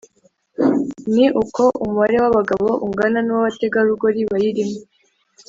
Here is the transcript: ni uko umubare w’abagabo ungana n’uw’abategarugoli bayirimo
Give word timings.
ni 1.13 1.25
uko 1.41 1.63
umubare 1.83 2.15
w’abagabo 2.23 2.67
ungana 2.85 3.19
n’uw’abategarugoli 3.23 4.19
bayirimo 4.29 4.77